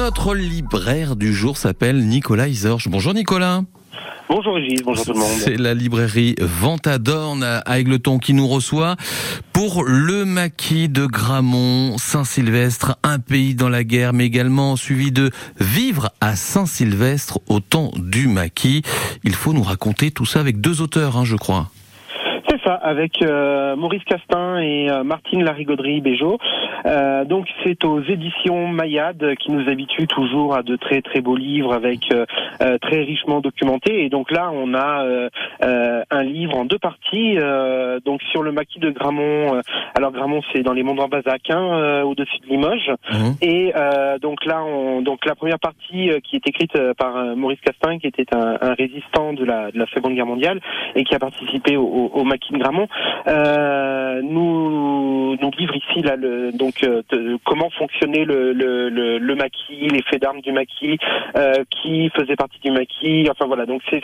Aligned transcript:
Notre 0.00 0.34
libraire 0.34 1.14
du 1.14 1.34
jour 1.34 1.58
s'appelle 1.58 2.06
Nicolas 2.06 2.48
Isorge. 2.48 2.88
Bonjour 2.88 3.12
Nicolas. 3.12 3.64
Bonjour 4.30 4.54
Régis, 4.54 4.82
bonjour 4.82 5.04
tout 5.04 5.12
le 5.12 5.18
monde. 5.18 5.28
C'est 5.38 5.58
la 5.58 5.74
librairie 5.74 6.36
Ventadorn 6.40 7.42
à 7.42 7.78
Aigleton 7.78 8.18
qui 8.18 8.32
nous 8.32 8.48
reçoit 8.48 8.96
pour 9.52 9.84
le 9.84 10.24
maquis 10.24 10.88
de 10.88 11.04
Gramont, 11.04 11.98
Saint-Sylvestre, 11.98 12.96
un 13.02 13.18
pays 13.18 13.54
dans 13.54 13.68
la 13.68 13.84
guerre, 13.84 14.14
mais 14.14 14.24
également 14.24 14.74
suivi 14.76 15.12
de 15.12 15.30
Vivre 15.60 16.08
à 16.22 16.34
Saint-Sylvestre 16.34 17.38
au 17.48 17.60
temps 17.60 17.90
du 17.98 18.26
maquis. 18.26 18.80
Il 19.22 19.34
faut 19.34 19.52
nous 19.52 19.62
raconter 19.62 20.10
tout 20.12 20.24
ça 20.24 20.40
avec 20.40 20.62
deux 20.62 20.80
auteurs, 20.80 21.18
hein, 21.18 21.26
je 21.26 21.36
crois. 21.36 21.68
Ça, 22.64 22.74
avec 22.74 23.22
euh, 23.22 23.74
Maurice 23.76 24.04
Castin 24.04 24.60
et 24.60 24.90
euh, 24.90 25.02
Martine 25.02 25.44
Larigauderie 25.44 26.00
Béjot. 26.00 26.38
Euh, 26.84 27.24
donc 27.24 27.46
c'est 27.64 27.84
aux 27.84 28.02
éditions 28.02 28.68
Mayade 28.68 29.34
qui 29.36 29.50
nous 29.50 29.68
habituent 29.68 30.06
toujours 30.06 30.54
à 30.54 30.62
de 30.62 30.76
très 30.76 31.00
très 31.00 31.20
beaux 31.20 31.36
livres 31.36 31.72
avec 31.72 32.12
très 32.58 33.02
richement 33.02 33.40
documentés. 33.40 34.04
Et 34.04 34.08
donc 34.08 34.30
là 34.30 34.50
on 34.52 34.74
a 34.74 35.04
un 36.20 36.24
livre 36.24 36.56
en 36.56 36.64
deux 36.64 36.78
parties. 36.78 37.36
donc 38.04 38.22
sur 38.30 38.42
le 38.42 38.52
maquis 38.52 38.78
de 38.78 38.90
Gramont. 38.90 39.60
alors 39.96 40.12
Gramont 40.12 40.42
c'est 40.52 40.62
dans 40.62 40.72
les 40.72 40.82
monts 40.82 40.94
Bazac, 41.08 41.50
hein, 41.50 42.02
au-dessus 42.02 42.38
de 42.40 42.46
Limoges. 42.46 42.90
Mmh. 43.10 43.30
Et 43.42 43.72
donc 44.20 44.44
là 44.44 44.62
on, 44.62 45.00
donc 45.02 45.24
la 45.24 45.34
première 45.34 45.58
partie 45.58 46.10
qui 46.24 46.36
est 46.36 46.46
écrite 46.46 46.76
par 46.94 47.36
Maurice 47.36 47.60
Castin 47.60 47.98
qui 47.98 48.06
était 48.06 48.34
un, 48.34 48.58
un 48.60 48.74
résistant 48.74 49.32
de 49.32 49.44
la, 49.44 49.70
de 49.70 49.78
la 49.78 49.86
Seconde 49.86 50.14
Guerre 50.14 50.26
mondiale 50.26 50.60
et 50.94 51.04
qui 51.04 51.14
a 51.14 51.18
participé 51.18 51.76
au, 51.76 52.10
au 52.12 52.24
maquis 52.24 52.52
de 52.52 52.58
Gramont, 52.58 52.88
euh, 53.28 54.09
nous, 54.22 55.36
nous 55.36 55.50
livre 55.58 55.74
ici 55.76 56.02
là, 56.02 56.16
le, 56.16 56.52
donc 56.52 56.82
euh, 56.82 57.02
comment 57.44 57.70
fonctionnait 57.70 58.24
le, 58.24 58.52
le, 58.52 58.88
le, 58.88 59.18
le 59.18 59.34
maquis, 59.34 59.88
les 59.88 60.02
faits 60.02 60.22
d'armes 60.22 60.40
du 60.40 60.52
maquis, 60.52 60.98
euh, 61.36 61.64
qui 61.70 62.10
faisait 62.10 62.36
partie 62.36 62.60
du 62.60 62.70
maquis. 62.70 63.28
Enfin 63.30 63.46
voilà, 63.46 63.66
donc 63.66 63.82
c'est 63.90 64.00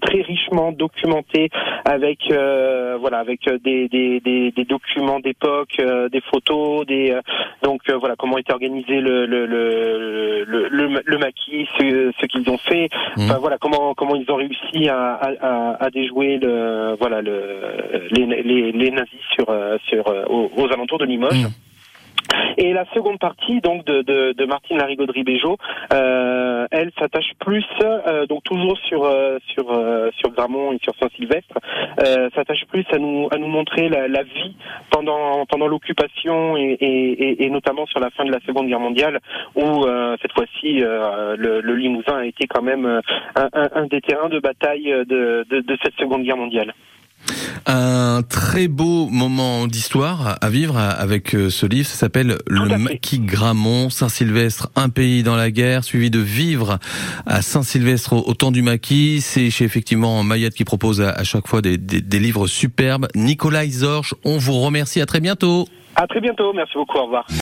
très 0.00 0.22
richement 0.22 0.72
documenté 0.72 1.50
avec 1.84 2.30
euh, 2.30 2.96
voilà 3.00 3.18
avec 3.18 3.40
des, 3.64 3.88
des, 3.88 4.20
des, 4.20 4.50
des 4.50 4.64
documents 4.64 5.20
d'époque, 5.20 5.76
euh, 5.80 6.08
des 6.08 6.20
photos, 6.20 6.86
des 6.86 7.16
donc 7.62 7.80
voilà 7.90 8.14
comment 8.16 8.38
était 8.38 8.52
organisé 8.52 9.00
le 9.00 9.26
le 9.26 9.46
le 9.46 10.44
le, 10.44 11.00
le, 11.04 11.18
maquis, 11.18 11.68
ce, 11.78 12.12
ce 12.20 12.26
qu'ils 12.26 12.48
ont 12.50 12.58
fait. 12.58 12.88
Mmh. 13.16 13.22
Enfin 13.22 13.38
voilà 13.38 13.58
comment 13.58 13.94
comment 13.94 14.16
ils 14.16 14.30
ont 14.30 14.36
réussi 14.36 14.88
à, 14.88 15.14
à, 15.14 15.84
à 15.84 15.90
déjouer 15.90 16.38
le 16.38 16.96
voilà 16.98 17.20
le 17.22 18.08
les, 18.10 18.26
les, 18.42 18.72
les 18.72 18.90
nazis 18.90 19.20
sur, 19.34 19.48
euh, 19.48 19.76
sur, 19.88 20.06
euh, 20.08 20.24
aux, 20.28 20.50
aux, 20.56 20.72
alentours 20.72 20.98
de 20.98 21.04
Limoges. 21.04 21.44
Mmh. 21.44 21.48
Et 22.58 22.72
la 22.72 22.84
seconde 22.94 23.18
partie, 23.18 23.60
donc 23.60 23.84
de, 23.84 24.02
de, 24.02 24.32
de 24.32 24.44
Martine 24.44 24.78
Larigauderie 24.78 25.24
Béjot, 25.24 25.56
euh, 25.92 26.31
elle 26.72 26.90
s'attache 26.98 27.32
plus, 27.38 27.64
euh, 27.82 28.26
donc 28.26 28.42
toujours 28.44 28.76
sur 28.78 29.04
euh, 29.04 29.38
sur 29.46 29.64
sur 30.18 30.30
Gramont 30.30 30.72
et 30.72 30.78
sur 30.82 30.94
Saint-Sylvestre, 30.96 31.58
s'attache 32.34 32.64
plus 32.68 32.84
à 32.92 32.98
nous 32.98 33.28
à 33.30 33.38
nous 33.38 33.46
montrer 33.46 33.88
la, 33.88 34.08
la 34.08 34.22
vie 34.22 34.56
pendant 34.90 35.44
pendant 35.46 35.66
l'occupation 35.68 36.56
et, 36.56 36.76
et, 36.80 37.44
et, 37.44 37.50
notamment 37.50 37.86
sur 37.86 38.00
la 38.00 38.10
fin 38.10 38.24
de 38.24 38.32
la 38.32 38.40
Seconde 38.40 38.68
Guerre 38.68 38.80
mondiale, 38.80 39.20
où 39.54 39.86
cette 40.20 40.32
fois-ci 40.32 40.80
le, 40.80 41.60
le, 41.60 41.74
Limousin 41.74 42.18
a 42.18 42.26
été 42.26 42.46
quand 42.46 42.62
même 42.62 42.86
un, 42.86 43.48
un, 43.52 43.68
un 43.74 43.86
des 43.86 44.00
terrains 44.00 44.28
de 44.28 44.40
bataille 44.40 44.84
de, 45.06 45.44
de, 45.48 45.60
de 45.60 45.78
cette 45.82 45.94
Seconde 45.98 46.22
Guerre 46.22 46.36
mondiale. 46.36 46.72
Un 47.66 48.22
très 48.28 48.68
beau 48.68 49.08
moment 49.08 49.66
d'histoire 49.66 50.36
à 50.40 50.50
vivre 50.50 50.76
avec 50.76 51.34
euh, 51.34 51.50
ce 51.50 51.66
livre. 51.66 51.86
Ça 51.86 51.96
s'appelle 51.96 52.38
Le 52.46 52.78
Maquis 52.78 53.20
Gramont, 53.20 53.90
Saint-Sylvestre, 53.90 54.70
un 54.76 54.88
pays 54.88 55.22
dans 55.22 55.36
la 55.36 55.50
guerre, 55.50 55.84
suivi 55.84 56.10
de 56.10 56.18
Vivre 56.18 56.78
à 57.26 57.42
Saint-Sylvestre 57.42 58.14
au, 58.14 58.34
temps 58.34 58.50
du 58.50 58.62
Maquis. 58.62 59.20
C'est 59.20 59.50
chez 59.50 59.64
effectivement 59.64 60.22
Mayette 60.24 60.54
qui 60.54 60.64
propose 60.64 61.00
à, 61.00 61.22
chaque 61.24 61.46
fois 61.46 61.62
des, 61.62 61.78
des, 61.78 62.18
livres 62.18 62.46
superbes. 62.46 63.08
Nicolas 63.14 63.64
Isorge, 63.64 64.14
on 64.24 64.38
vous 64.38 64.60
remercie. 64.60 65.00
À 65.00 65.06
très 65.06 65.20
bientôt. 65.20 65.66
À 65.94 66.06
très 66.06 66.20
bientôt. 66.20 66.52
Merci 66.52 66.74
beaucoup. 66.74 66.98
Au 66.98 67.04
revoir. 67.04 67.26